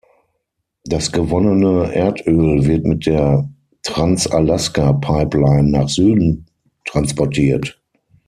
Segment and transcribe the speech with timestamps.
[0.83, 3.47] Das gewonnene Erdöl wird mit der
[3.83, 6.47] Trans-Alaska-Pipeline nach Süden
[6.85, 7.79] transportiert.